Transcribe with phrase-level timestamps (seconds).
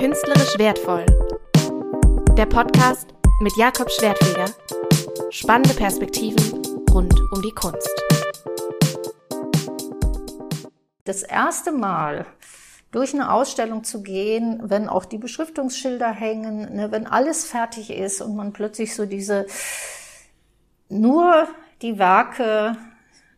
[0.00, 1.04] Künstlerisch wertvoll.
[2.34, 4.46] Der Podcast mit Jakob Schwertfeger.
[5.28, 7.90] Spannende Perspektiven rund um die Kunst.
[11.04, 12.24] Das erste Mal
[12.92, 18.22] durch eine Ausstellung zu gehen, wenn auch die Beschriftungsschilder hängen, ne, wenn alles fertig ist
[18.22, 19.44] und man plötzlich so diese
[20.88, 21.46] nur
[21.82, 22.74] die Werke,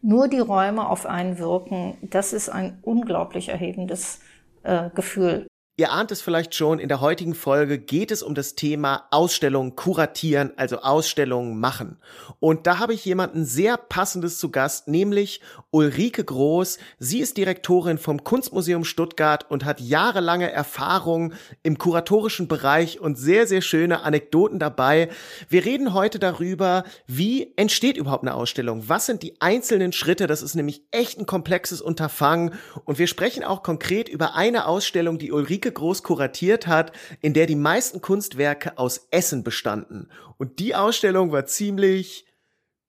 [0.00, 4.21] nur die Räume auf einen wirken, das ist ein unglaublich erhebendes
[4.63, 5.49] äh, Gefühl.
[5.79, 9.75] Ihr ahnt es vielleicht schon, in der heutigen Folge geht es um das Thema Ausstellungen
[9.75, 11.96] kuratieren, also Ausstellungen machen.
[12.40, 15.40] Und da habe ich jemanden sehr passendes zu Gast, nämlich
[15.71, 16.77] Ulrike Groß.
[16.99, 21.32] Sie ist Direktorin vom Kunstmuseum Stuttgart und hat jahrelange Erfahrung
[21.63, 25.08] im kuratorischen Bereich und sehr, sehr schöne Anekdoten dabei.
[25.49, 28.91] Wir reden heute darüber, wie entsteht überhaupt eine Ausstellung?
[28.91, 30.27] Was sind die einzelnen Schritte?
[30.27, 32.52] Das ist nämlich echt ein komplexes Unterfangen.
[32.84, 37.34] Und wir sprechen auch konkret über eine Ausstellung, die Ulrike Ulrike Groß kuratiert hat, in
[37.34, 40.10] der die meisten Kunstwerke aus Essen bestanden.
[40.38, 42.27] Und die Ausstellung war ziemlich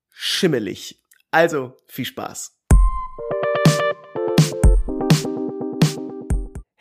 [0.09, 1.03] schimmelig.
[1.29, 2.52] Also viel Spaß.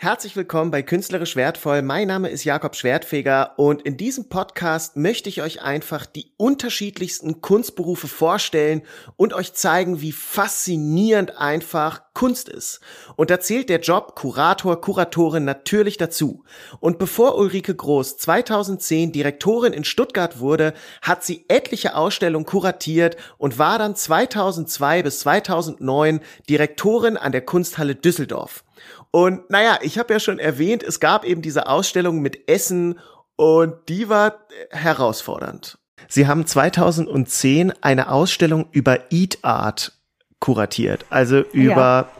[0.03, 1.81] Herzlich willkommen bei Künstlerisch Wertvoll.
[1.81, 7.41] Mein Name ist Jakob Schwertfeger und in diesem Podcast möchte ich euch einfach die unterschiedlichsten
[7.41, 8.83] Kunstberufe vorstellen
[9.14, 12.80] und euch zeigen, wie faszinierend einfach Kunst ist.
[13.14, 16.42] Und da zählt der Job Kurator, Kuratorin natürlich dazu.
[16.80, 23.56] Und bevor Ulrike Groß 2010 Direktorin in Stuttgart wurde, hat sie etliche Ausstellungen kuratiert und
[23.61, 28.64] war dann 2002 bis 2009 Direktorin an der Kunsthalle Düsseldorf.
[29.13, 32.99] Und naja, ich habe ja schon erwähnt, es gab eben diese Ausstellung mit Essen
[33.37, 35.79] und die war herausfordernd.
[36.09, 39.93] Sie haben 2010 eine Ausstellung über Eat Art
[40.41, 42.11] kuratiert, also über ja.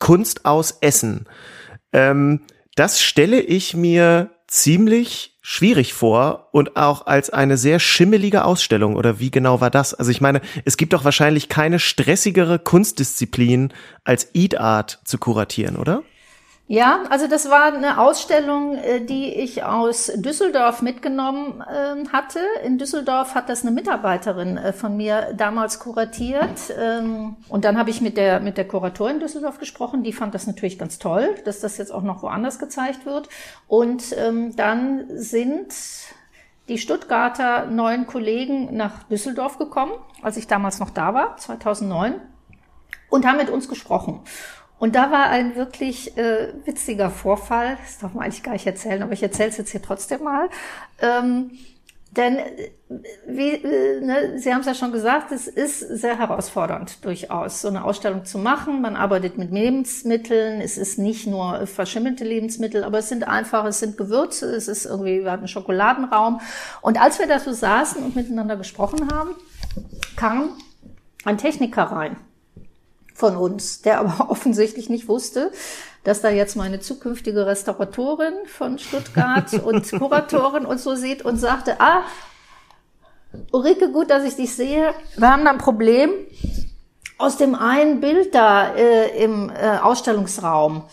[0.00, 1.26] Kunst aus Essen.
[1.92, 2.40] Ähm,
[2.74, 9.20] das stelle ich mir ziemlich schwierig vor und auch als eine sehr schimmelige Ausstellung oder
[9.20, 9.94] wie genau war das?
[9.94, 15.76] Also ich meine, es gibt doch wahrscheinlich keine stressigere Kunstdisziplin als Eat Art zu kuratieren,
[15.76, 16.02] oder?
[16.68, 22.40] Ja, also das war eine Ausstellung, äh, die ich aus Düsseldorf mitgenommen ähm, hatte.
[22.64, 26.74] In Düsseldorf hat das eine Mitarbeiterin äh, von mir damals kuratiert.
[26.76, 30.02] Ähm, und dann habe ich mit der, mit der Kuratorin Düsseldorf gesprochen.
[30.02, 33.28] Die fand das natürlich ganz toll, dass das jetzt auch noch woanders gezeigt wird.
[33.68, 35.72] Und ähm, dann sind
[36.68, 42.14] die Stuttgarter neuen Kollegen nach Düsseldorf gekommen, als ich damals noch da war, 2009,
[43.08, 44.22] und haben mit uns gesprochen.
[44.78, 49.02] Und da war ein wirklich äh, witziger Vorfall, das darf man eigentlich gar nicht erzählen,
[49.02, 50.50] aber ich erzähle es jetzt hier trotzdem mal.
[51.00, 51.52] Ähm,
[52.16, 52.70] denn äh,
[53.26, 57.68] wie, äh, ne, Sie haben es ja schon gesagt, es ist sehr herausfordernd durchaus, so
[57.68, 58.82] eine Ausstellung zu machen.
[58.82, 63.80] Man arbeitet mit Lebensmitteln, es ist nicht nur verschimmelte Lebensmittel, aber es sind einfach, es
[63.80, 66.40] sind Gewürze, es ist irgendwie, wir hatten Schokoladenraum.
[66.82, 69.30] Und als wir da so saßen und miteinander gesprochen haben,
[70.16, 70.50] kam
[71.24, 72.16] ein Techniker rein
[73.16, 75.50] von uns, der aber offensichtlich nicht wusste,
[76.04, 81.80] dass da jetzt meine zukünftige Restauratorin von Stuttgart und Kuratorin und so sieht und sagte,
[81.80, 82.02] ah,
[83.52, 84.94] Ulrike, gut, dass ich dich sehe.
[85.16, 86.10] Wir haben da ein Problem.
[87.18, 90.84] Aus dem einen Bild da äh, im äh, Ausstellungsraum,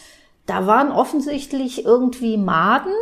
[0.46, 2.94] da waren offensichtlich irgendwie Maden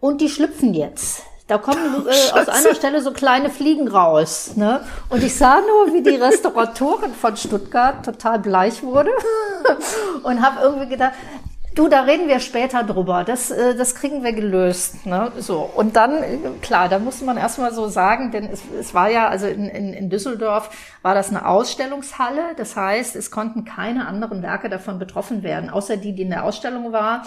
[0.00, 1.22] und die schlüpfen jetzt.
[1.46, 4.56] Da kommen äh, aus einer Stelle so kleine Fliegen raus.
[4.56, 4.80] Ne?
[5.08, 9.10] Und ich sah nur, wie die Restauratorin von Stuttgart total bleich wurde
[10.24, 11.12] und habe irgendwie gedacht,
[11.76, 13.22] Du, da reden wir später drüber.
[13.22, 15.04] Das, äh, das kriegen wir gelöst.
[15.04, 15.30] Ne?
[15.36, 15.58] So.
[15.58, 16.24] Und dann,
[16.62, 19.92] klar, da musste man erstmal so sagen, denn es, es war ja, also in, in,
[19.92, 20.70] in Düsseldorf
[21.02, 22.54] war das eine Ausstellungshalle.
[22.56, 26.44] Das heißt, es konnten keine anderen Werke davon betroffen werden, außer die, die in der
[26.44, 27.24] Ausstellung war.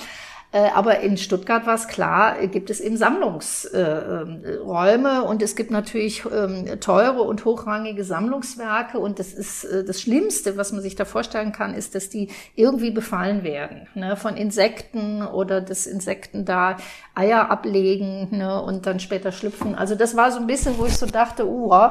[0.51, 6.23] Äh, aber in Stuttgart war es klar, gibt es eben Sammlungsräume und es gibt natürlich
[6.25, 11.05] ähm, teure und hochrangige Sammlungswerke und das ist äh, das Schlimmste, was man sich da
[11.05, 16.77] vorstellen kann, ist, dass die irgendwie befallen werden ne, von Insekten oder dass Insekten da
[17.13, 19.75] Eier ablegen ne, und dann später schlüpfen.
[19.75, 21.89] Also das war so ein bisschen, wo ich so dachte, uh,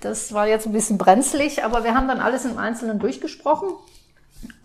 [0.00, 3.68] das war jetzt ein bisschen brenzlig, aber wir haben dann alles im Einzelnen durchgesprochen.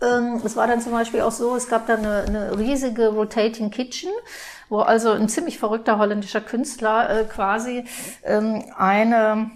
[0.02, 3.70] Ähm, es war dann zum Beispiel auch so, es gab da eine, eine riesige Rotating
[3.70, 4.10] Kitchen,
[4.68, 7.84] wo also ein ziemlich verrückter holländischer Künstler äh, quasi
[8.24, 9.50] ähm, eine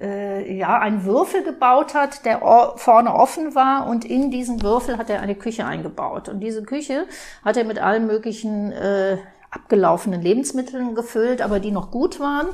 [0.00, 2.40] äh, ja, einen Würfel gebaut hat, der
[2.76, 6.28] vorne offen war und in diesen Würfel hat er eine Küche eingebaut.
[6.28, 7.06] Und diese Küche
[7.44, 9.18] hat er mit allen möglichen äh,
[9.50, 12.48] abgelaufenen Lebensmitteln gefüllt, aber die noch gut waren.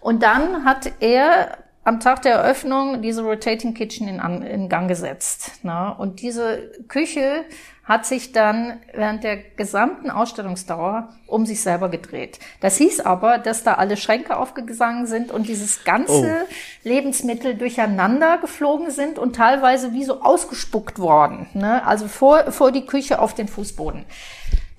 [0.00, 5.64] Und dann hat er am Tag der Eröffnung diese Rotating Kitchen in, in Gang gesetzt.
[5.64, 5.94] Ne?
[5.96, 7.44] Und diese Küche
[7.84, 12.38] hat sich dann während der gesamten Ausstellungsdauer um sich selber gedreht.
[12.60, 16.54] Das hieß aber, dass da alle Schränke aufgegangen sind und dieses ganze oh.
[16.84, 21.48] Lebensmittel durcheinander geflogen sind und teilweise wie so ausgespuckt worden.
[21.54, 21.84] Ne?
[21.84, 24.04] Also vor, vor die Küche auf den Fußboden.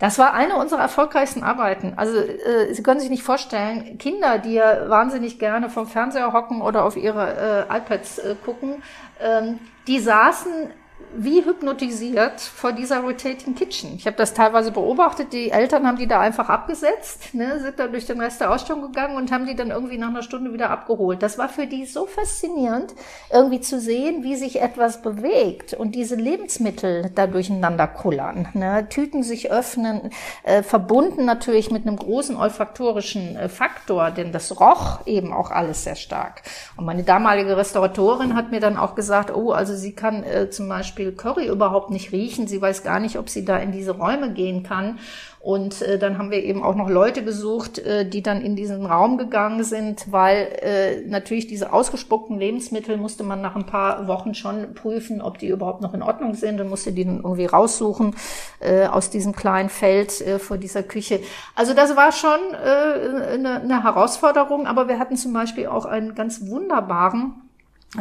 [0.01, 1.94] Das war eine unserer erfolgreichsten Arbeiten.
[1.95, 6.63] Also äh, Sie können sich nicht vorstellen, Kinder, die ja wahnsinnig gerne vom Fernseher hocken
[6.63, 8.81] oder auf ihre äh, iPads äh, gucken,
[9.21, 10.71] ähm, die saßen
[11.15, 13.95] wie hypnotisiert vor dieser Rotating Kitchen.
[13.95, 15.33] Ich habe das teilweise beobachtet.
[15.33, 18.81] Die Eltern haben die da einfach abgesetzt, ne, sind dann durch den Rest der Ausstellung
[18.83, 21.21] gegangen und haben die dann irgendwie nach einer Stunde wieder abgeholt.
[21.21, 22.94] Das war für die so faszinierend,
[23.31, 28.48] irgendwie zu sehen, wie sich etwas bewegt und diese Lebensmittel da durcheinander kullern.
[28.53, 30.12] Ne, Tüten sich öffnen,
[30.44, 35.83] äh, verbunden natürlich mit einem großen olfaktorischen äh, Faktor, denn das roch eben auch alles
[35.83, 36.44] sehr stark.
[36.77, 40.69] Und meine damalige Restauratorin hat mir dann auch gesagt, oh, also sie kann äh, zum
[40.69, 42.48] Beispiel Beispiel Curry überhaupt nicht riechen.
[42.48, 45.00] Sie weiß gar nicht, ob sie da in diese Räume gehen kann.
[45.40, 48.86] Und äh, dann haben wir eben auch noch Leute gesucht, äh, die dann in diesen
[48.86, 54.36] Raum gegangen sind, weil äh, natürlich diese ausgespuckten Lebensmittel musste man nach ein paar Wochen
[54.36, 58.16] schon prüfen, ob die überhaupt noch in Ordnung sind und musste die dann irgendwie raussuchen
[58.60, 61.22] äh, aus diesem kleinen Feld äh, vor dieser Küche.
[61.56, 66.14] Also das war schon äh, eine, eine Herausforderung, aber wir hatten zum Beispiel auch einen
[66.14, 67.34] ganz wunderbaren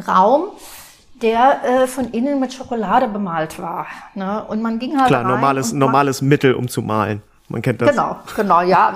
[0.07, 0.51] Raum,
[1.23, 3.87] der äh, von innen mit Schokolade bemalt war.
[4.15, 4.45] Ne?
[4.49, 7.23] Und man ging halt Klar, normales, normales Mittel, um zu malen.
[7.49, 7.91] Man kennt das.
[7.91, 8.95] Genau, genau, ja.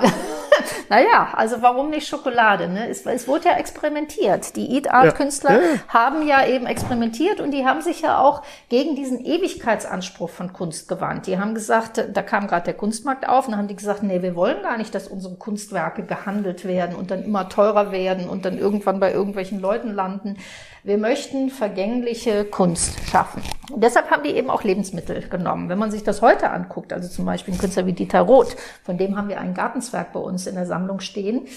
[0.89, 2.67] naja, also warum nicht Schokolade?
[2.67, 2.89] Ne?
[2.89, 4.55] Es, es wurde ja experimentiert.
[4.55, 5.59] Die Eat Art Künstler ja.
[5.59, 5.79] Ja.
[5.87, 10.87] haben ja eben experimentiert und die haben sich ja auch gegen diesen Ewigkeitsanspruch von Kunst
[10.87, 11.27] gewandt.
[11.27, 14.21] Die haben gesagt, da kam gerade der Kunstmarkt auf und dann haben die gesagt, nee,
[14.21, 18.45] wir wollen gar nicht, dass unsere Kunstwerke gehandelt werden und dann immer teurer werden und
[18.45, 20.37] dann irgendwann bei irgendwelchen Leuten landen.
[20.85, 23.41] Wir möchten vergängliche Kunst schaffen.
[23.71, 25.67] Und deshalb haben die eben auch Lebensmittel genommen.
[25.67, 28.95] Wenn man sich das heute anguckt, also zum Beispiel ein Künstler wie Dieter Roth, von
[28.95, 31.47] dem haben wir ein Gartenzwerg bei uns in der Sammlung stehen,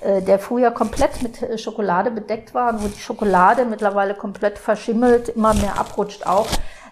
[0.00, 4.58] äh, der früher komplett mit äh, Schokolade bedeckt war und wo die Schokolade mittlerweile komplett
[4.58, 6.48] verschimmelt, immer mehr abrutscht auch.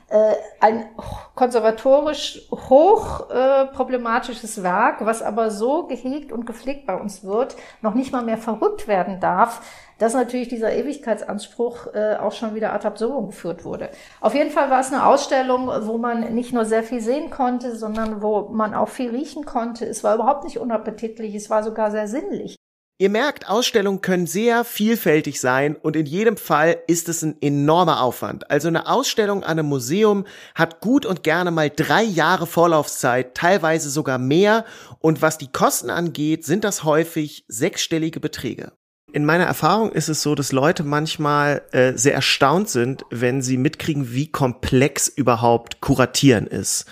[0.09, 0.89] Äh, ein
[1.35, 7.95] konservatorisch hoch äh, problematisches Werk, was aber so gehegt und gepflegt bei uns wird, noch
[7.95, 9.63] nicht mal mehr verrückt werden darf,
[9.99, 13.91] dass natürlich dieser Ewigkeitsanspruch äh, auch schon wieder ad absurdum geführt wurde.
[14.21, 17.75] Auf jeden Fall war es eine Ausstellung, wo man nicht nur sehr viel sehen konnte,
[17.75, 19.87] sondern wo man auch viel riechen konnte.
[19.87, 22.56] Es war überhaupt nicht unappetitlich, es war sogar sehr sinnlich.
[22.99, 28.01] Ihr merkt, Ausstellungen können sehr vielfältig sein und in jedem Fall ist es ein enormer
[28.01, 28.51] Aufwand.
[28.51, 33.91] Also eine Ausstellung an einem Museum hat gut und gerne mal drei Jahre Vorlaufzeit, teilweise
[33.91, 34.65] sogar mehr
[34.99, 38.73] und was die Kosten angeht, sind das häufig sechsstellige Beträge.
[39.13, 43.59] In meiner Erfahrung ist es so, dass Leute manchmal äh, sehr erstaunt sind, wenn sie
[43.59, 46.87] mitkriegen, wie komplex überhaupt Kuratieren ist.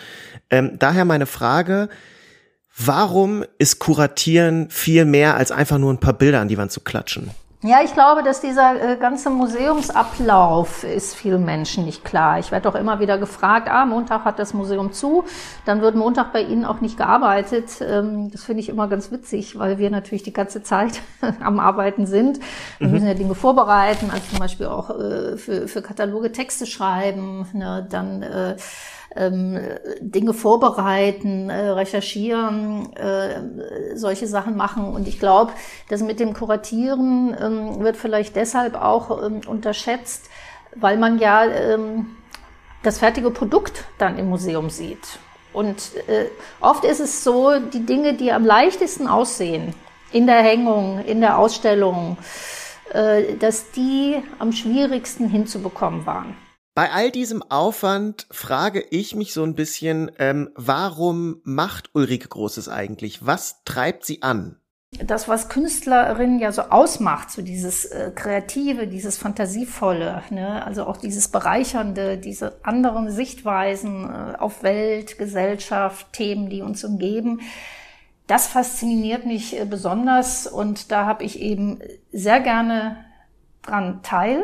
[0.50, 1.88] Ähm, daher meine Frage,
[2.76, 6.80] Warum ist Kuratieren viel mehr als einfach nur ein paar Bilder an die Wand zu
[6.80, 7.30] klatschen?
[7.66, 12.38] Ja, ich glaube, dass dieser äh, ganze Museumsablauf ist vielen Menschen nicht klar.
[12.38, 15.24] Ich werde doch immer wieder gefragt, ah, Montag hat das Museum zu,
[15.64, 17.80] dann wird Montag bei Ihnen auch nicht gearbeitet.
[17.80, 21.00] Ähm, das finde ich immer ganz witzig, weil wir natürlich die ganze Zeit
[21.40, 22.38] am Arbeiten sind.
[22.78, 22.92] Wir mhm.
[22.92, 27.86] müssen ja Dinge vorbereiten, also zum Beispiel auch äh, für, für Kataloge Texte schreiben, ne,
[27.88, 28.56] dann äh,
[29.16, 29.58] ähm,
[30.00, 34.93] Dinge vorbereiten, äh, recherchieren, äh, solche Sachen machen.
[34.93, 35.52] Und ich glaube,
[35.88, 40.29] das mit dem Kuratieren ähm, wird vielleicht deshalb auch ähm, unterschätzt,
[40.74, 42.17] weil man ja ähm,
[42.82, 45.19] das fertige Produkt dann im Museum sieht.
[45.52, 46.26] Und äh,
[46.60, 49.72] oft ist es so, die Dinge, die am leichtesten aussehen,
[50.12, 52.17] in der Hängung, in der Ausstellung,
[52.93, 56.36] äh, dass die am schwierigsten hinzubekommen waren.
[56.74, 62.69] Bei all diesem Aufwand frage ich mich so ein bisschen, ähm, warum macht Ulrike Großes
[62.69, 63.24] eigentlich?
[63.24, 64.56] Was treibt sie an?
[65.04, 70.64] Das, was Künstlerinnen ja so ausmacht, so dieses äh, Kreative, dieses Fantasievolle, ne?
[70.64, 77.40] also auch dieses Bereichernde, diese anderen Sichtweisen äh, auf Welt, Gesellschaft, Themen, die uns umgeben,
[78.26, 81.78] das fasziniert mich äh, besonders und da habe ich eben
[82.12, 83.04] sehr gerne
[83.62, 84.43] dran teil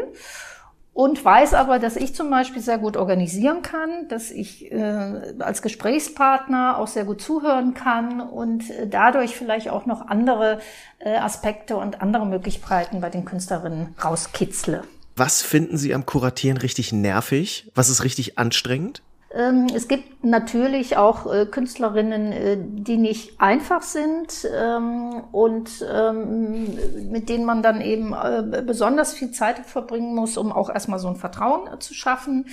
[0.92, 5.62] und weiß aber, dass ich zum Beispiel sehr gut organisieren kann, dass ich äh, als
[5.62, 10.60] Gesprächspartner auch sehr gut zuhören kann und äh, dadurch vielleicht auch noch andere
[10.98, 14.82] äh, Aspekte und andere Möglichkeiten bei den Künstlerinnen rauskitzle.
[15.16, 17.70] Was finden Sie am Kuratieren richtig nervig?
[17.74, 19.02] Was ist richtig anstrengend?
[19.32, 26.76] Ähm, es gibt natürlich auch äh, Künstlerinnen, äh, die nicht einfach sind ähm, und ähm,
[27.12, 31.06] mit denen man dann eben äh, besonders viel Zeit verbringen muss, um auch erstmal so
[31.06, 32.46] ein Vertrauen zu schaffen.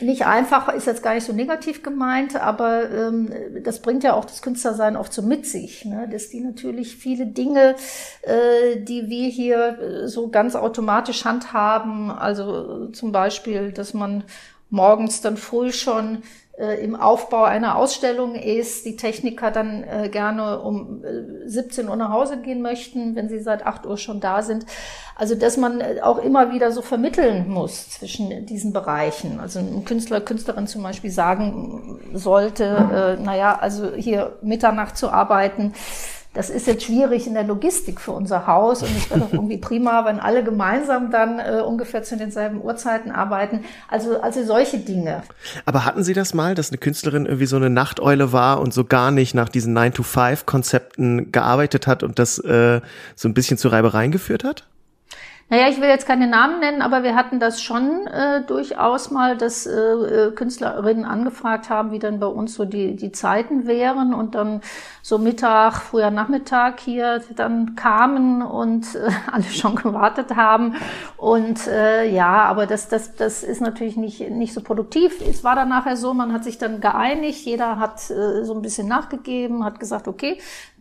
[0.00, 3.10] Nicht einfach ist jetzt gar nicht so negativ gemeint, aber
[3.64, 6.08] das bringt ja auch das Künstlersein oft so mit sich, ne?
[6.08, 7.74] dass die natürlich viele Dinge,
[8.24, 14.22] die wir hier so ganz automatisch handhaben, also zum Beispiel, dass man
[14.70, 16.22] morgens dann früh schon
[16.58, 21.96] äh, im Aufbau einer Ausstellung ist, die Techniker dann äh, gerne um äh, 17 Uhr
[21.96, 24.66] nach Hause gehen möchten, wenn sie seit 8 Uhr schon da sind.
[25.14, 29.38] Also dass man äh, auch immer wieder so vermitteln muss zwischen diesen Bereichen.
[29.40, 35.74] Also ein Künstler, Künstlerin zum Beispiel sagen sollte, äh, naja, also hier Mitternacht zu arbeiten,
[36.38, 39.58] das ist jetzt schwierig in der Logistik für unser Haus und es wäre doch irgendwie
[39.58, 43.64] prima, wenn alle gemeinsam dann äh, ungefähr zu denselben Uhrzeiten arbeiten.
[43.88, 45.24] Also, also solche Dinge.
[45.64, 48.84] Aber hatten Sie das mal, dass eine Künstlerin irgendwie so eine Nachteule war und so
[48.84, 52.82] gar nicht nach diesen 9-to-5-Konzepten gearbeitet hat und das äh,
[53.16, 54.64] so ein bisschen zu Reibereien geführt hat?
[55.50, 59.34] Naja, ich will jetzt keine Namen nennen, aber wir hatten das schon äh, durchaus mal,
[59.34, 64.12] dass äh, äh, Künstlerinnen angefragt haben, wie dann bei uns so die, die Zeiten wären
[64.12, 64.60] und dann
[65.00, 70.74] so Mittag, früher Nachmittag hier dann kamen und äh, alle schon gewartet haben.
[71.16, 75.22] Und äh, ja, aber das, das, das ist natürlich nicht, nicht so produktiv.
[75.26, 78.60] Es war dann nachher so, man hat sich dann geeinigt, jeder hat äh, so ein
[78.60, 80.38] bisschen nachgegeben, hat gesagt, okay,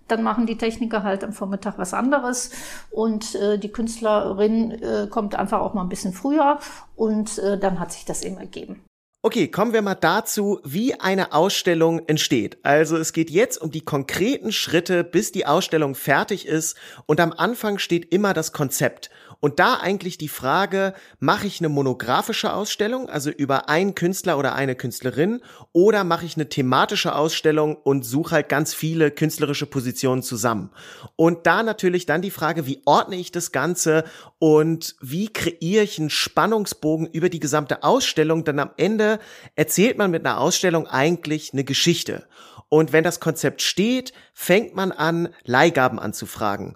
[0.07, 2.51] dann machen die Techniker halt am Vormittag was anderes
[2.91, 6.59] und äh, die Künstlerin äh, kommt einfach auch mal ein bisschen früher
[6.95, 8.83] und äh, dann hat sich das eben ergeben.
[9.23, 12.59] Okay, kommen wir mal dazu, wie eine Ausstellung entsteht.
[12.63, 17.33] Also es geht jetzt um die konkreten Schritte, bis die Ausstellung fertig ist und am
[17.33, 19.09] Anfang steht immer das Konzept.
[19.39, 24.55] Und da eigentlich die Frage, mache ich eine monografische Ausstellung, also über einen Künstler oder
[24.55, 25.41] eine Künstlerin,
[25.73, 30.71] oder mache ich eine thematische Ausstellung und suche halt ganz viele künstlerische Positionen zusammen.
[31.15, 34.03] Und da natürlich dann die Frage, wie ordne ich das Ganze
[34.39, 39.19] und wie kreiere ich einen Spannungsbogen über die gesamte Ausstellung, denn am Ende
[39.55, 42.27] erzählt man mit einer Ausstellung eigentlich eine Geschichte.
[42.69, 46.75] Und wenn das Konzept steht, fängt man an, Leihgaben anzufragen.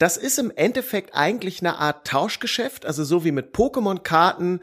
[0.00, 4.60] Das ist im Endeffekt eigentlich eine Art Tauschgeschäft, also so wie mit Pokémon-Karten.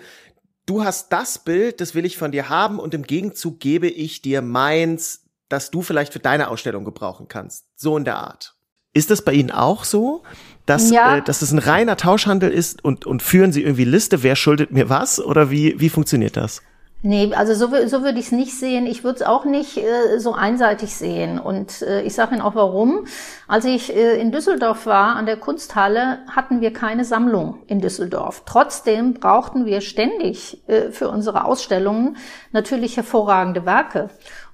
[0.65, 4.24] Du hast das Bild, das will ich von dir haben und im Gegenzug gebe ich
[4.24, 7.67] dir meins, das du vielleicht für deine Ausstellung gebrauchen kannst.
[7.75, 8.56] So in der Art.
[8.96, 10.24] Ist das bei Ihnen auch so,
[10.65, 11.17] dass, ja.
[11.17, 14.72] äh, dass es ein reiner Tauschhandel ist und, und führen Sie irgendwie Liste, wer schuldet
[14.72, 16.63] mir was oder wie, wie funktioniert das?
[17.04, 18.88] Nee, also so, so würde ich es nicht sehen.
[18.88, 21.38] Ich würde es auch nicht äh, so einseitig sehen.
[21.38, 23.06] Und äh, ich sage Ihnen auch warum.
[23.48, 28.44] Als ich äh, in Düsseldorf war, an der Kunsthalle, hatten wir keine Sammlung in Düsseldorf.
[28.48, 32.18] Trotzdem brauchten wir ständig äh, für unsere Ausstellungen
[32.51, 34.10] natürlich hervorragende Werke.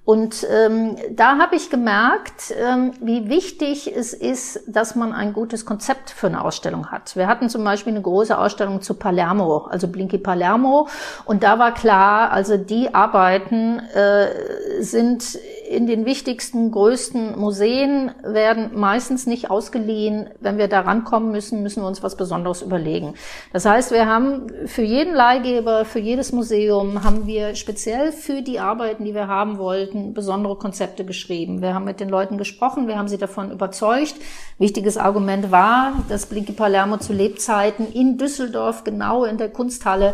[0.06, 5.66] Und ähm, da habe ich gemerkt, ähm, wie wichtig es ist, dass man ein gutes
[5.66, 7.16] Konzept für eine Ausstellung hat.
[7.16, 10.90] Wir hatten zum Beispiel eine große Ausstellung zu Palermo, also Blinky Palermo,
[11.24, 15.40] und da war klar, also die Arbeiten äh, sind
[15.74, 20.30] in den wichtigsten, größten Museen werden meistens nicht ausgeliehen.
[20.40, 23.16] Wenn wir da rankommen müssen, müssen wir uns was Besonderes überlegen.
[23.52, 28.60] Das heißt, wir haben für jeden Leihgeber, für jedes Museum, haben wir speziell für die
[28.60, 31.62] Arbeiten, die wir haben wollten, besondere Konzepte geschrieben.
[31.62, 34.16] Wir haben mit den Leuten gesprochen, wir haben sie davon überzeugt.
[34.60, 40.14] Wichtiges Argument war, dass Blinky Palermo zu Lebzeiten in Düsseldorf, genau in der Kunsthalle,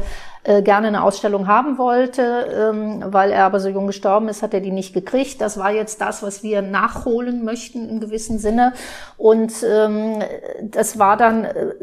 [0.50, 4.56] äh, gerne eine Ausstellung haben wollte, ähm, weil er aber so jung gestorben ist, hat
[4.56, 5.42] er die nicht gekriegt.
[5.42, 8.74] Das war jetzt das, was wir nachholen möchten im gewissen Sinne.
[9.16, 10.24] Und ähm,
[10.64, 11.76] das war dann äh,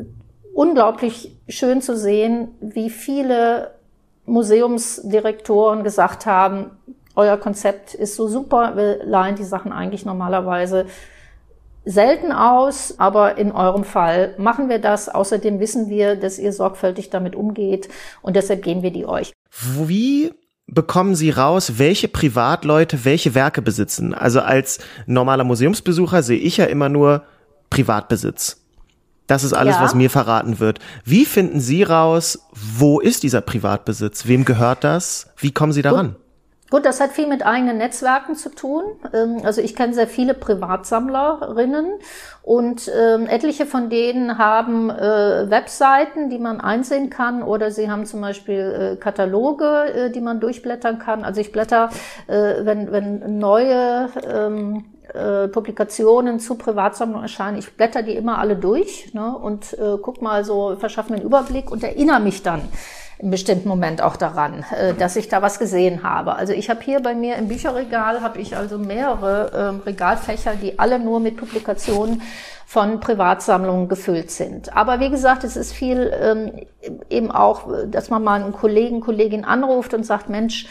[0.53, 3.71] unglaublich schön zu sehen, wie viele
[4.25, 6.73] Museumsdirektoren gesagt haben,
[7.15, 10.87] euer Konzept ist so super, wir leihen die Sachen eigentlich normalerweise
[11.87, 15.09] selten aus, aber in eurem Fall machen wir das.
[15.09, 17.89] Außerdem wissen wir, dass ihr sorgfältig damit umgeht
[18.21, 19.33] und deshalb gehen wir die euch.
[19.51, 20.33] Wie
[20.67, 24.13] bekommen Sie raus, welche Privatleute welche Werke besitzen?
[24.13, 27.23] Also als normaler Museumsbesucher sehe ich ja immer nur
[27.71, 28.63] Privatbesitz.
[29.29, 29.83] Das ist alles, ja.
[29.83, 30.79] was mir verraten wird.
[31.05, 34.27] Wie finden Sie raus, wo ist dieser Privatbesitz?
[34.27, 35.29] Wem gehört das?
[35.37, 36.17] Wie kommen Sie daran?
[36.77, 38.83] Gut, das hat viel mit eigenen Netzwerken zu tun.
[39.15, 41.87] Ähm, also ich kenne sehr viele Privatsammlerinnen
[42.43, 48.05] und ähm, etliche von denen haben äh, Webseiten, die man einsehen kann oder sie haben
[48.05, 51.25] zum Beispiel äh, Kataloge, äh, die man durchblättern kann.
[51.25, 51.89] Also ich blätter,
[52.27, 54.85] wenn, wenn neue ähm,
[55.53, 57.57] Publikationen zu Privatsammlungen erscheinen.
[57.57, 61.71] Ich blätter die immer alle durch ne, und guck mal so, verschaffe mir einen Überblick
[61.71, 62.69] und erinnere mich dann
[63.19, 66.35] im bestimmten Moment auch daran, äh, dass ich da was gesehen habe.
[66.35, 70.79] Also ich habe hier bei mir im Bücherregal habe ich also mehrere ähm, Regalfächer, die
[70.79, 72.23] alle nur mit Publikationen
[72.67, 74.77] von Privatsammlungen gefüllt sind.
[74.77, 76.53] Aber wie gesagt, es ist viel ähm,
[77.09, 80.67] eben auch, dass man mal einen Kollegen, Kollegin anruft und sagt, Mensch,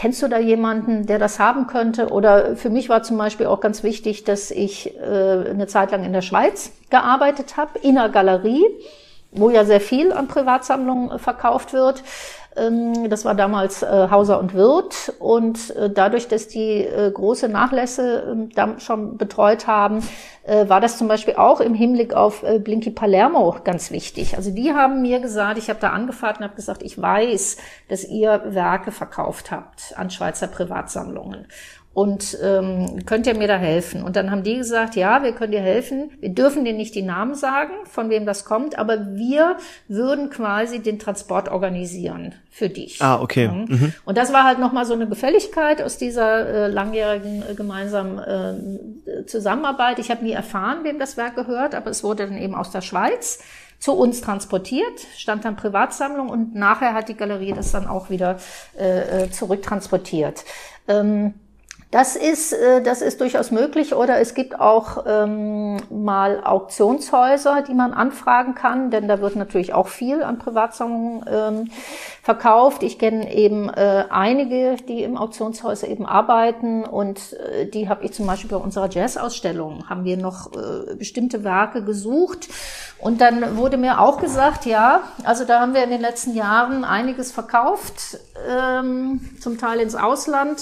[0.00, 2.10] Kennst du da jemanden, der das haben könnte?
[2.10, 5.00] Oder für mich war zum Beispiel auch ganz wichtig, dass ich äh,
[5.50, 8.64] eine Zeit lang in der Schweiz gearbeitet habe, in einer Galerie,
[9.30, 12.02] wo ja sehr viel an Privatsammlungen verkauft wird.
[12.58, 15.12] Ähm, das war damals äh, Hauser und Wirth.
[15.18, 20.02] Und äh, dadurch, dass die äh, große Nachlässe ähm, schon betreut haben,
[20.66, 24.34] war das zum Beispiel auch im Hinblick auf Blinky Palermo ganz wichtig.
[24.34, 27.58] Also die haben mir gesagt, ich habe da angefragt und habe gesagt, ich weiß,
[27.90, 31.48] dass ihr Werke verkauft habt an Schweizer Privatsammlungen
[31.98, 34.04] und ähm, könnt ihr mir da helfen?
[34.04, 36.12] Und dann haben die gesagt, ja, wir können dir helfen.
[36.20, 39.56] Wir dürfen dir nicht die Namen sagen, von wem das kommt, aber wir
[39.88, 43.02] würden quasi den Transport organisieren für dich.
[43.02, 43.48] Ah, okay.
[43.48, 43.92] Mhm.
[44.04, 49.26] Und das war halt nochmal so eine Gefälligkeit aus dieser äh, langjährigen äh, gemeinsamen äh,
[49.26, 49.98] Zusammenarbeit.
[49.98, 52.82] Ich habe nie erfahren, wem das Werk gehört, aber es wurde dann eben aus der
[52.82, 53.40] Schweiz
[53.80, 58.36] zu uns transportiert, stand dann Privatsammlung und nachher hat die Galerie das dann auch wieder
[58.78, 60.44] äh, äh zurücktransportiert.
[60.86, 61.34] Ähm,
[61.90, 63.94] das ist, äh, das ist durchaus möglich.
[63.94, 69.72] Oder es gibt auch ähm, mal Auktionshäuser, die man anfragen kann, denn da wird natürlich
[69.72, 71.70] auch viel an Privatsammlungen ähm,
[72.22, 72.82] verkauft.
[72.82, 78.12] Ich kenne eben äh, einige, die im Auktionshäuser eben arbeiten und äh, die habe ich
[78.12, 82.48] zum Beispiel bei unserer Jazz-Ausstellung, haben wir noch äh, bestimmte Werke gesucht.
[82.98, 86.84] Und dann wurde mir auch gesagt, ja, also da haben wir in den letzten Jahren
[86.84, 90.60] einiges verkauft, ähm, zum Teil ins Ausland.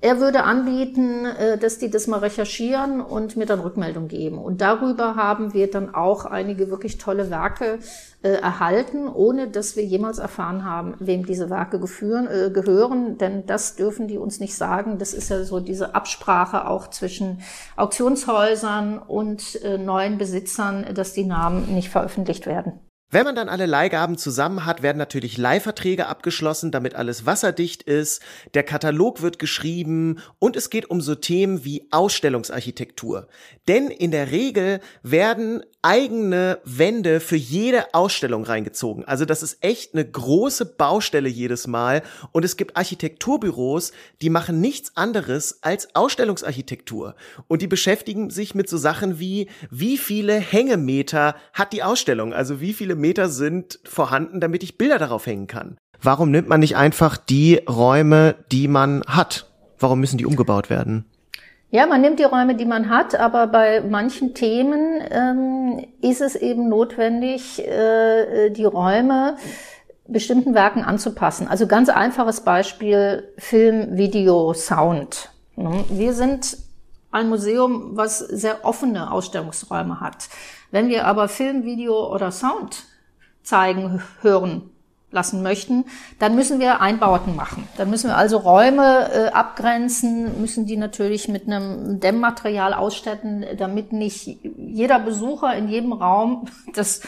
[0.00, 4.38] Er würde anbieten, äh, dass die das mal recherchieren und mir dann Rückmeldung geben.
[4.38, 7.80] Und darüber haben wir dann auch einige wirklich tolle Werke
[8.22, 13.18] äh, erhalten, ohne dass wir jemals erfahren haben, wem diese Werke äh, gehören.
[13.18, 14.98] Denn das dürfen die uns nicht sagen.
[14.98, 17.40] Das ist ja so diese Absprache auch zwischen
[17.74, 22.87] Auktionshäusern und neuen Besitzern, dass die Namen nicht veröffentlicht werden.
[23.10, 28.20] Wenn man dann alle Leihgaben zusammen hat, werden natürlich Leihverträge abgeschlossen, damit alles wasserdicht ist,
[28.52, 33.26] der Katalog wird geschrieben und es geht um so Themen wie Ausstellungsarchitektur.
[33.66, 39.04] Denn in der Regel werden eigene Wände für jede Ausstellung reingezogen.
[39.06, 42.02] Also das ist echt eine große Baustelle jedes Mal
[42.32, 47.14] und es gibt Architekturbüros, die machen nichts anderes als Ausstellungsarchitektur
[47.46, 52.60] und die beschäftigen sich mit so Sachen wie wie viele Hängemeter hat die Ausstellung, also
[52.60, 55.76] wie viele Meter sind vorhanden, damit ich Bilder darauf hängen kann.
[56.00, 59.46] Warum nimmt man nicht einfach die Räume, die man hat?
[59.78, 61.04] Warum müssen die umgebaut werden?
[61.70, 66.34] Ja, man nimmt die Räume, die man hat, aber bei manchen Themen ähm, ist es
[66.34, 69.36] eben notwendig, äh, die Räume
[70.06, 71.46] bestimmten Werken anzupassen.
[71.46, 75.30] Also ganz einfaches Beispiel Film, Video, Sound.
[75.56, 75.84] Ne?
[75.90, 76.56] Wir sind
[77.10, 80.28] ein Museum, was sehr offene Ausstellungsräume hat.
[80.70, 82.84] Wenn wir aber Film, Video oder Sound
[83.42, 84.70] zeigen, hören
[85.10, 85.86] lassen möchten,
[86.18, 87.66] dann müssen wir Einbauten machen.
[87.78, 93.92] Dann müssen wir also Räume äh, abgrenzen, müssen die natürlich mit einem Dämmmaterial ausstatten, damit
[93.92, 97.00] nicht jeder Besucher in jedem Raum das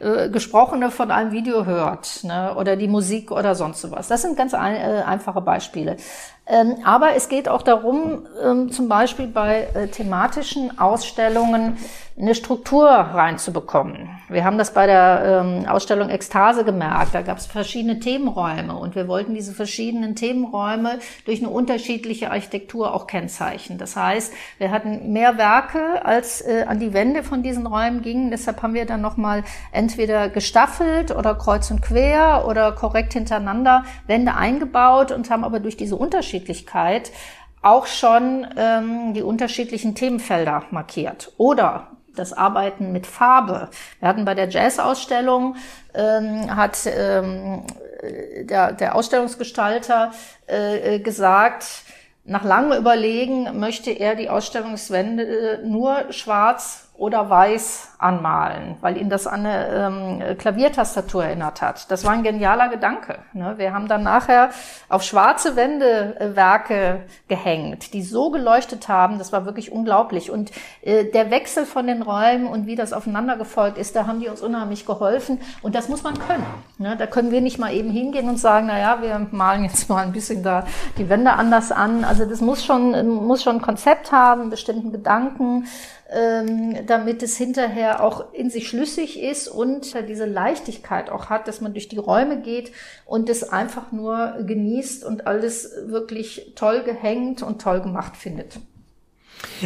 [0.00, 4.08] äh, Gesprochene von einem Video hört ne, oder die Musik oder sonst sowas.
[4.08, 5.96] Das sind ganz ein, äh, einfache Beispiele.
[6.46, 11.78] Ähm, aber es geht auch darum, ähm, zum Beispiel bei äh, thematischen Ausstellungen
[12.18, 14.08] eine Struktur reinzubekommen.
[14.30, 17.14] Wir haben das bei der ähm, Ausstellung Ekstase gemerkt.
[17.14, 22.94] Da gab es verschiedene Themenräume und wir wollten diese verschiedenen Themenräume durch eine unterschiedliche Architektur
[22.94, 23.76] auch kennzeichnen.
[23.76, 28.30] Das heißt, wir hatten mehr Werke, als äh, an die Wände von diesen Räumen gingen.
[28.30, 34.34] Deshalb haben wir dann nochmal entweder gestaffelt oder kreuz und quer oder korrekt hintereinander Wände
[34.34, 37.12] eingebaut und haben aber durch diese Unterschiedlichkeit
[37.60, 41.32] auch schon ähm, die unterschiedlichen Themenfelder markiert.
[41.36, 43.70] Oder das Arbeiten mit Farbe.
[44.00, 45.56] Wir hatten bei der Jazz-Ausstellung,
[45.94, 47.64] ähm, hat ähm,
[48.42, 50.12] der, der Ausstellungsgestalter
[50.46, 51.66] äh, gesagt,
[52.24, 59.26] nach langem Überlegen möchte er die Ausstellungswände nur schwarz oder weiß anmalen, weil ihn das
[59.26, 61.90] an eine ähm, Klaviertastatur erinnert hat.
[61.90, 63.18] Das war ein genialer Gedanke.
[63.32, 63.54] Ne?
[63.56, 64.50] Wir haben dann nachher
[64.88, 70.30] auf schwarze Wände äh, Werke gehängt, die so geleuchtet haben, das war wirklich unglaublich.
[70.30, 74.20] Und äh, der Wechsel von den Räumen und wie das aufeinander gefolgt ist, da haben
[74.20, 75.40] die uns unheimlich geholfen.
[75.62, 76.46] Und das muss man können.
[76.78, 76.96] Ne?
[76.96, 80.02] Da können wir nicht mal eben hingehen und sagen, na ja, wir malen jetzt mal
[80.02, 82.04] ein bisschen da die Wände anders an.
[82.04, 85.66] Also das muss schon, muss schon ein Konzept haben, bestimmten Gedanken.
[86.10, 91.60] Ähm, damit es hinterher auch in sich schlüssig ist und diese Leichtigkeit auch hat, dass
[91.60, 92.72] man durch die Räume geht
[93.04, 98.58] und es einfach nur genießt und alles wirklich toll gehängt und toll gemacht findet.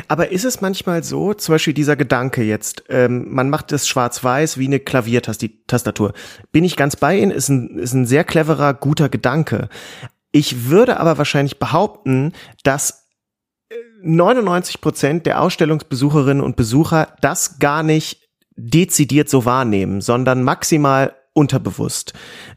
[0.09, 4.59] Aber ist es manchmal so, zum Beispiel dieser Gedanke jetzt, ähm, man macht das schwarz-weiß
[4.59, 6.13] wie eine Klaviertastatur.
[6.53, 9.69] Bin ich ganz bei Ihnen, ist ein, ist ein sehr cleverer, guter Gedanke.
[10.33, 13.09] Ich würde aber wahrscheinlich behaupten, dass
[14.03, 18.21] 99 äh, Prozent der Ausstellungsbesucherinnen und Besucher das gar nicht
[18.57, 22.13] dezidiert so wahrnehmen, sondern maximal unterbewusst.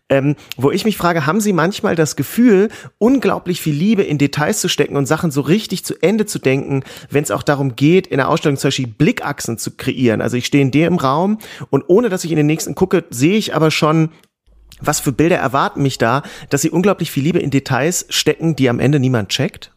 [0.10, 4.60] Ähm, wo ich mich frage, haben Sie manchmal das Gefühl, unglaublich viel Liebe in Details
[4.60, 8.08] zu stecken und Sachen so richtig zu Ende zu denken, wenn es auch darum geht,
[8.08, 10.22] in der Ausstellung zum Beispiel Blickachsen zu kreieren?
[10.22, 11.38] Also ich stehe in dem Raum
[11.70, 14.10] und ohne dass ich in den nächsten gucke, sehe ich aber schon,
[14.82, 18.70] was für Bilder erwarten mich da, dass sie unglaublich viel Liebe in Details stecken, die
[18.70, 19.73] am Ende niemand checkt?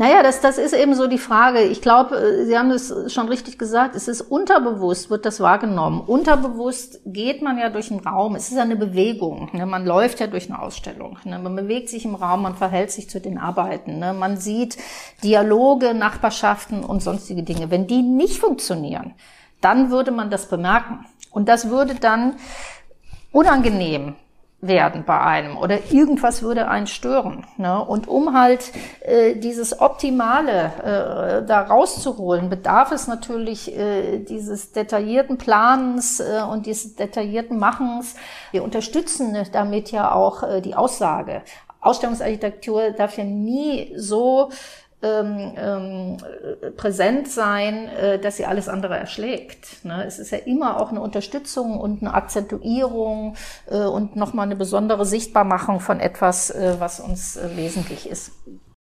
[0.00, 1.60] Naja, das, das ist eben so die Frage.
[1.60, 3.94] Ich glaube, äh, Sie haben es schon richtig gesagt.
[3.94, 6.00] Es ist unterbewusst, wird das wahrgenommen.
[6.00, 8.34] Unterbewusst geht man ja durch den Raum.
[8.34, 9.50] Es ist ja eine Bewegung.
[9.52, 9.66] Ne?
[9.66, 11.18] Man läuft ja durch eine Ausstellung.
[11.24, 11.38] Ne?
[11.38, 13.98] Man bewegt sich im Raum, man verhält sich zu den Arbeiten.
[13.98, 14.14] Ne?
[14.14, 14.78] Man sieht
[15.22, 17.70] Dialoge, Nachbarschaften und sonstige Dinge.
[17.70, 19.12] Wenn die nicht funktionieren,
[19.60, 21.04] dann würde man das bemerken.
[21.30, 22.36] Und das würde dann
[23.32, 24.14] unangenehm
[24.60, 27.46] werden bei einem oder irgendwas würde einen stören.
[27.56, 27.82] Ne?
[27.82, 35.38] Und um halt äh, dieses Optimale äh, da rauszuholen, bedarf es natürlich äh, dieses detaillierten
[35.38, 38.16] Planens äh, und dieses detaillierten Machens.
[38.50, 41.42] Wir unterstützen damit ja auch äh, die Aussage.
[41.80, 44.50] Ausstellungsarchitektur darf ja nie so
[45.02, 46.16] ähm, ähm,
[46.76, 49.84] präsent sein, äh, dass sie alles andere erschlägt.
[49.84, 50.04] Ne?
[50.06, 53.36] Es ist ja immer auch eine Unterstützung und eine Akzentuierung
[53.70, 58.32] äh, und nochmal eine besondere Sichtbarmachung von etwas, äh, was uns äh, wesentlich ist.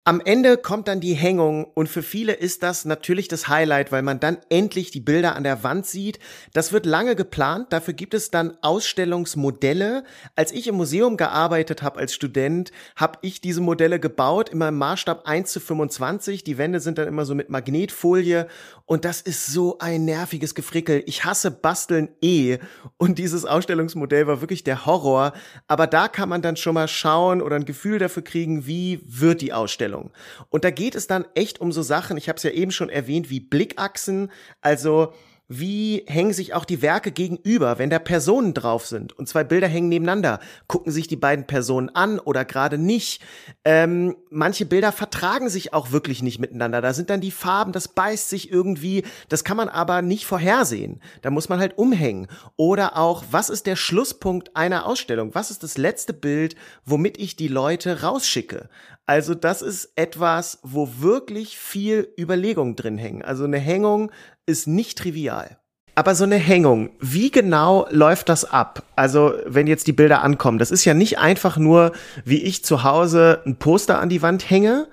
[0.04, 4.02] Am Ende kommt dann die Hängung und für viele ist das natürlich das Highlight, weil
[4.02, 6.18] man dann endlich die Bilder an der Wand sieht.
[6.54, 10.04] Das wird lange geplant, dafür gibt es dann Ausstellungsmodelle.
[10.36, 14.80] Als ich im Museum gearbeitet habe als Student, habe ich diese Modelle gebaut, immer im
[14.80, 16.44] Maßstab 1 zu 25.
[16.44, 18.48] Die Wände sind dann immer so mit Magnetfolie
[18.88, 21.04] und das ist so ein nerviges Gefrickel.
[21.06, 22.58] Ich hasse Basteln eh
[22.98, 25.34] und dieses Ausstellungsmodell war wirklich der Horror.
[25.68, 29.42] Aber da kann man dann schon mal schauen oder ein Gefühl dafür kriegen, wie wird
[29.42, 29.90] die Ausstellung.
[29.91, 30.12] Darstellung.
[30.49, 32.89] Und da geht es dann echt um so Sachen, ich habe es ja eben schon
[32.89, 35.13] erwähnt, wie Blickachsen, also
[35.54, 39.67] wie hängen sich auch die Werke gegenüber, wenn da Personen drauf sind und zwei Bilder
[39.67, 40.39] hängen nebeneinander?
[40.67, 43.21] Gucken sich die beiden Personen an oder gerade nicht?
[43.65, 46.80] Ähm, manche Bilder vertragen sich auch wirklich nicht miteinander.
[46.80, 49.04] Da sind dann die Farben, das beißt sich irgendwie.
[49.27, 51.01] Das kann man aber nicht vorhersehen.
[51.21, 52.27] Da muss man halt umhängen.
[52.56, 55.36] Oder auch, was ist der Schlusspunkt einer Ausstellung?
[55.36, 58.69] Was ist das letzte Bild, womit ich die Leute rausschicke?
[59.12, 63.24] Also das ist etwas, wo wirklich viel Überlegung drin hängen.
[63.24, 64.10] Also eine Hängung
[64.45, 65.58] ist nicht trivial.
[65.95, 68.84] Aber so eine Hängung, wie genau läuft das ab?
[68.95, 71.91] Also, wenn jetzt die Bilder ankommen, das ist ja nicht einfach nur,
[72.24, 74.88] wie ich zu Hause ein Poster an die Wand hänge,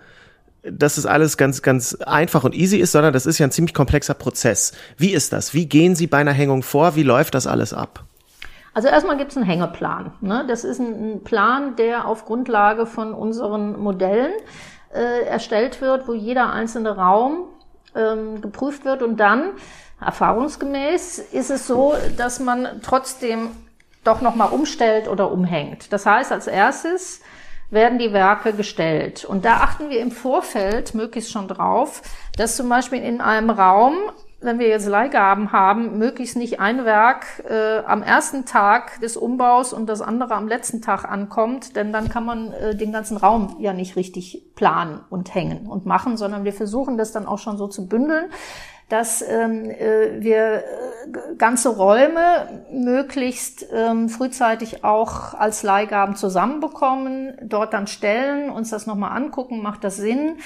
[0.65, 3.73] dass es alles ganz, ganz einfach und easy ist, sondern das ist ja ein ziemlich
[3.73, 4.73] komplexer Prozess.
[4.97, 5.55] Wie ist das?
[5.55, 6.97] Wie gehen Sie bei einer Hängung vor?
[6.97, 8.05] Wie läuft das alles ab?
[8.79, 10.13] Also erstmal gibt es einen Hängeplan.
[10.21, 10.45] Ne?
[10.47, 14.31] Das ist ein Plan, der auf Grundlage von unseren Modellen
[14.95, 17.49] äh, erstellt wird, wo jeder einzelne Raum
[17.97, 19.51] ähm, geprüft wird und dann
[20.01, 23.51] erfahrungsgemäß ist es so, dass man trotzdem
[24.05, 25.93] doch nochmal umstellt oder umhängt.
[25.93, 27.21] Das heißt, als erstes
[27.71, 29.25] werden die Werke gestellt.
[29.25, 32.01] Und da achten wir im Vorfeld möglichst schon drauf,
[32.37, 33.95] dass zum Beispiel in einem Raum
[34.41, 39.73] wenn wir jetzt Leihgaben haben, möglichst nicht ein Werk äh, am ersten Tag des Umbaus
[39.73, 43.57] und das andere am letzten Tag ankommt, denn dann kann man äh, den ganzen Raum
[43.59, 47.59] ja nicht richtig planen und hängen und machen, sondern wir versuchen das dann auch schon
[47.59, 48.27] so zu bündeln,
[48.89, 57.73] dass ähm, äh, wir äh, ganze Räume möglichst ähm, frühzeitig auch als Leihgaben zusammenbekommen, dort
[57.73, 60.39] dann stellen, uns das nochmal angucken, macht das Sinn,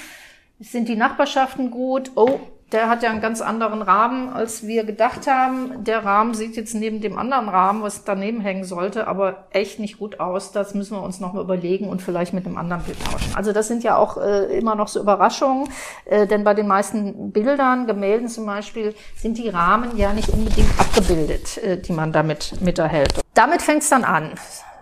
[0.59, 2.11] sind die Nachbarschaften gut?
[2.15, 2.39] Oh,
[2.73, 5.83] der hat ja einen ganz anderen Rahmen, als wir gedacht haben.
[5.83, 9.99] Der Rahmen sieht jetzt neben dem anderen Rahmen, was daneben hängen sollte, aber echt nicht
[9.99, 10.51] gut aus.
[10.51, 13.31] Das müssen wir uns noch mal überlegen und vielleicht mit einem anderen Bild tauschen.
[13.35, 15.69] Also das sind ja auch äh, immer noch so Überraschungen,
[16.05, 20.71] äh, denn bei den meisten Bildern, Gemälden zum Beispiel, sind die Rahmen ja nicht unbedingt
[20.79, 23.21] abgebildet, äh, die man damit miterhält.
[23.35, 24.31] Damit fängt es dann an.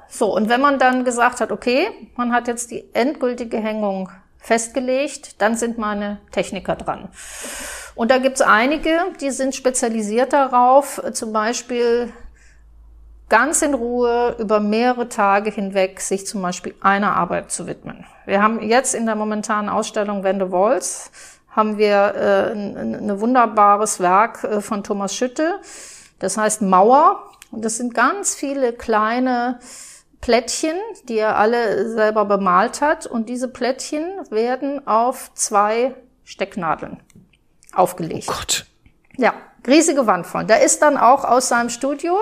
[0.08, 4.10] So, und wenn man dann gesagt hat, okay, man hat jetzt die endgültige Hängung
[4.42, 7.10] festgelegt, dann sind meine Techniker dran.
[7.96, 12.12] Und da gibt's einige, die sind spezialisiert darauf, zum Beispiel
[13.30, 18.06] ganz in Ruhe über mehrere Tage hinweg sich zum Beispiel einer Arbeit zu widmen.
[18.26, 21.12] Wir haben jetzt in der momentanen Ausstellung Wende Wolz
[21.52, 25.60] haben wir äh, ein, wunderbares Werk äh, von Thomas Schütte.
[26.20, 27.28] Das heißt Mauer.
[27.52, 29.60] Und das sind ganz viele kleine
[30.22, 30.78] Plättchen,
[31.10, 33.08] die er alle selber bemalt hat.
[33.08, 37.02] Und diese Plättchen werden auf zwei Stecknadeln
[37.74, 38.28] aufgelegt.
[38.30, 38.66] Oh Gott.
[39.18, 39.34] Ja,
[39.68, 40.46] riesige Wand voll.
[40.46, 42.16] Da ist dann auch aus seinem Studio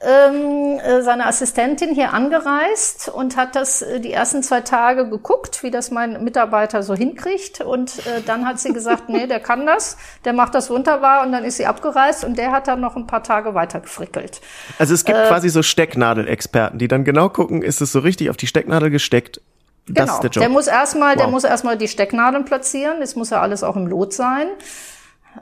[0.00, 5.62] ähm, äh, seine Assistentin hier angereist und hat das äh, die ersten zwei Tage geguckt,
[5.62, 7.60] wie das mein Mitarbeiter so hinkriegt.
[7.60, 11.26] Und äh, dann hat sie gesagt, nee, der kann das, der macht das wunderbar.
[11.26, 14.40] Und dann ist sie abgereist und der hat dann noch ein paar Tage weiter gefrickelt.
[14.78, 18.30] Also es gibt äh, quasi so Stecknadelexperten, die dann genau gucken, ist es so richtig
[18.30, 19.40] auf die Stecknadel gesteckt?
[19.88, 20.14] Das genau.
[20.14, 20.42] ist der Job.
[20.42, 21.22] Der muss erstmal, wow.
[21.22, 23.00] der muss erstmal die Stecknadeln platzieren.
[23.00, 24.48] Das muss ja alles auch im Lot sein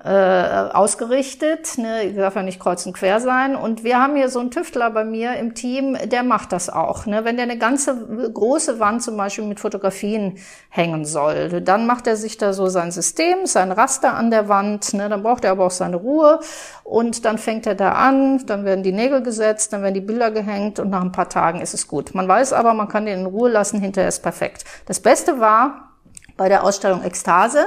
[0.05, 1.79] äh, ausgerichtet.
[1.79, 2.13] Ne?
[2.13, 3.57] Darf ja nicht kreuz und quer sein.
[3.57, 7.07] Und wir haben hier so einen Tüftler bei mir im Team, der macht das auch.
[7.07, 7.25] Ne?
[7.25, 12.17] Wenn der eine ganze große Wand zum Beispiel mit Fotografien hängen soll, dann macht er
[12.17, 14.95] sich da so sein System, sein Raster an der Wand.
[14.95, 15.09] Ne?
[15.09, 16.41] Dann braucht er aber auch seine Ruhe.
[16.85, 20.31] Und dann fängt er da an, dann werden die Nägel gesetzt, dann werden die Bilder
[20.31, 22.15] gehängt und nach ein paar Tagen ist es gut.
[22.15, 24.65] Man weiß aber, man kann den in Ruhe lassen, hinterher ist perfekt.
[24.87, 25.91] Das Beste war
[26.37, 27.67] bei der Ausstellung Ekstase,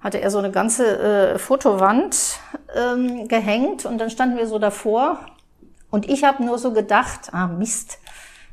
[0.00, 0.98] hatte er so eine ganze
[1.34, 2.38] äh, Fotowand
[2.74, 5.20] ähm, gehängt und dann standen wir so davor
[5.90, 7.98] und ich habe nur so gedacht, ah Mist,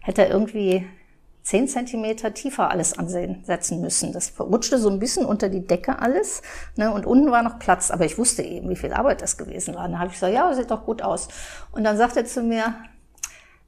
[0.02, 0.88] hätte er irgendwie
[1.44, 4.14] zehn Zentimeter tiefer alles ansetzen müssen.
[4.14, 6.42] Das rutschte so ein bisschen unter die Decke alles
[6.78, 9.76] ne, und unten war noch Platz, aber ich wusste eben, wie viel Arbeit das gewesen
[9.76, 9.84] war.
[9.84, 11.28] Dann habe ich gesagt, ja, sieht doch gut aus.
[11.72, 12.76] Und dann sagt er zu mir,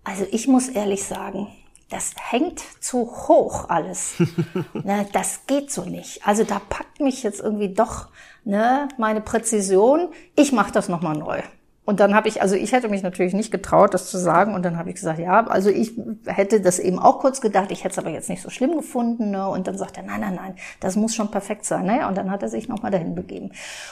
[0.03, 1.47] also ich muss ehrlich sagen,
[1.89, 4.15] das hängt zu hoch alles.
[4.73, 6.25] ne, das geht so nicht.
[6.25, 8.07] Also da packt mich jetzt irgendwie doch
[8.43, 10.09] ne, meine Präzision.
[10.35, 11.41] Ich mache das nochmal neu.
[11.85, 14.55] Und dann habe ich, also ich hätte mich natürlich nicht getraut, das zu sagen.
[14.55, 15.93] Und dann habe ich gesagt, ja, also ich
[16.25, 19.29] hätte das eben auch kurz gedacht, ich hätte es aber jetzt nicht so schlimm gefunden.
[19.29, 19.47] Ne?
[19.47, 21.85] Und dann sagt er, nein, nein, nein, das muss schon perfekt sein.
[21.85, 22.07] Ne?
[22.07, 23.51] Und dann hat er sich nochmal dahin begeben.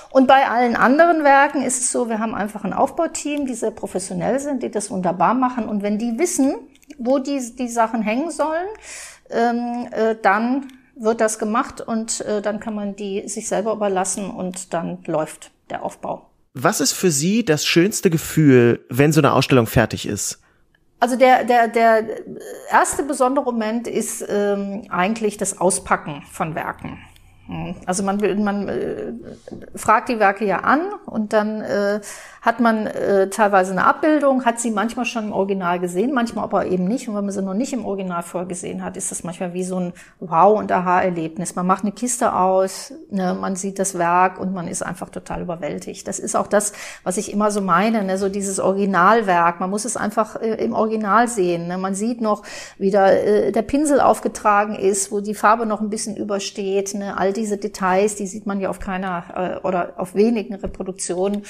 [0.10, 3.72] Und bei allen anderen Werken ist es so, wir haben einfach ein Aufbauteam, die sehr
[3.72, 5.70] professionell sind, die das wunderbar machen.
[5.70, 6.56] Und wenn die wissen,
[6.98, 8.68] wo die, die Sachen hängen sollen,
[9.30, 14.30] ähm, äh, dann wird das gemacht und äh, dann kann man die sich selber überlassen
[14.30, 16.30] und dann läuft der Aufbau.
[16.54, 20.40] Was ist für Sie das schönste Gefühl, wenn so eine Ausstellung fertig ist?
[21.00, 22.06] Also der, der, der
[22.70, 27.00] erste besondere Moment ist ähm, eigentlich das Auspacken von Werken.
[27.86, 29.14] Also man, man äh,
[29.76, 32.00] fragt die Werke ja an und dann äh,
[32.44, 36.66] hat man äh, teilweise eine Abbildung, hat sie manchmal schon im Original gesehen, manchmal aber
[36.66, 37.08] eben nicht.
[37.08, 39.80] Und wenn man sie noch nicht im Original vorgesehen hat, ist das manchmal wie so
[39.80, 41.56] ein Wow- und Aha-Erlebnis.
[41.56, 45.44] Man macht eine Kiste aus, ne, man sieht das Werk und man ist einfach total
[45.44, 46.06] überwältigt.
[46.06, 46.74] Das ist auch das,
[47.06, 49.62] was ich immer so meine, ne, so dieses Originalwerk.
[49.62, 51.70] Man muss es einfach äh, im Original sehen.
[51.70, 51.78] Ne.
[51.78, 52.44] Man sieht noch,
[52.78, 56.94] wie da äh, der Pinsel aufgetragen ist, wo die Farbe noch ein bisschen übersteht.
[56.94, 57.18] Ne.
[57.18, 61.44] All diese Details, die sieht man ja auf keiner äh, oder auf wenigen Reproduktionen.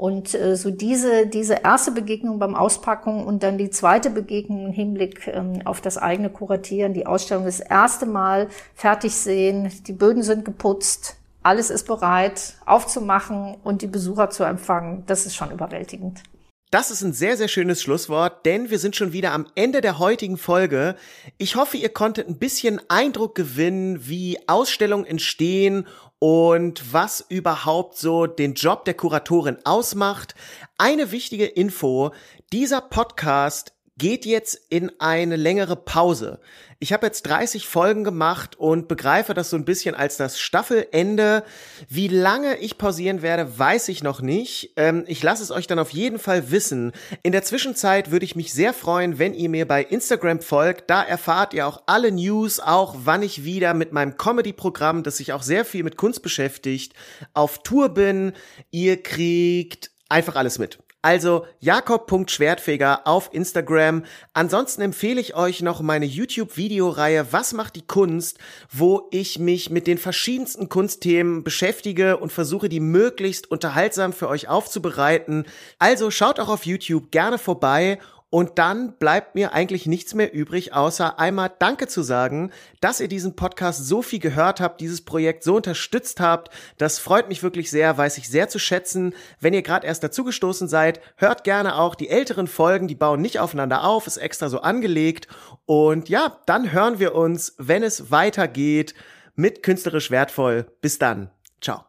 [0.00, 4.72] Und äh, so diese, diese erste Begegnung beim Auspacken und dann die zweite Begegnung im
[4.72, 10.22] Hinblick ähm, auf das eigene Kuratieren, die Ausstellung das erste Mal fertig sehen, die Böden
[10.22, 16.22] sind geputzt, alles ist bereit aufzumachen und die Besucher zu empfangen, das ist schon überwältigend.
[16.70, 19.98] Das ist ein sehr, sehr schönes Schlusswort, denn wir sind schon wieder am Ende der
[19.98, 20.94] heutigen Folge.
[21.36, 25.88] Ich hoffe, ihr konntet ein bisschen Eindruck gewinnen, wie Ausstellungen entstehen
[26.20, 30.36] und was überhaupt so den Job der Kuratorin ausmacht.
[30.78, 32.12] Eine wichtige Info,
[32.52, 36.40] dieser Podcast geht jetzt in eine längere Pause.
[36.78, 41.44] Ich habe jetzt 30 Folgen gemacht und begreife das so ein bisschen als das Staffelende.
[41.90, 44.72] Wie lange ich pausieren werde, weiß ich noch nicht.
[44.76, 46.92] Ähm, ich lasse es euch dann auf jeden Fall wissen.
[47.22, 50.88] In der Zwischenzeit würde ich mich sehr freuen, wenn ihr mir bei Instagram folgt.
[50.88, 55.34] Da erfahrt ihr auch alle News, auch wann ich wieder mit meinem Comedy-Programm, das sich
[55.34, 56.94] auch sehr viel mit Kunst beschäftigt,
[57.34, 58.32] auf Tour bin.
[58.70, 60.78] Ihr kriegt einfach alles mit.
[61.02, 64.04] Also jakob.schwertfeger auf Instagram.
[64.34, 68.38] Ansonsten empfehle ich euch noch meine YouTube-Videoreihe Was macht die Kunst,
[68.70, 74.48] wo ich mich mit den verschiedensten Kunstthemen beschäftige und versuche, die möglichst unterhaltsam für euch
[74.48, 75.46] aufzubereiten.
[75.78, 77.98] Also schaut auch auf YouTube gerne vorbei
[78.30, 83.08] und dann bleibt mir eigentlich nichts mehr übrig, außer einmal Danke zu sagen, dass ihr
[83.08, 86.50] diesen Podcast so viel gehört habt, dieses Projekt so unterstützt habt.
[86.78, 89.14] Das freut mich wirklich sehr, weiß ich sehr zu schätzen.
[89.40, 93.40] Wenn ihr gerade erst dazugestoßen seid, hört gerne auch die älteren Folgen, die bauen nicht
[93.40, 95.26] aufeinander auf, ist extra so angelegt.
[95.66, 98.94] Und ja, dann hören wir uns, wenn es weitergeht,
[99.34, 100.66] mit künstlerisch wertvoll.
[100.80, 101.30] Bis dann.
[101.60, 101.84] Ciao.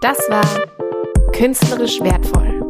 [0.00, 0.44] Das war
[1.34, 2.63] Künstlerisch wertvoll.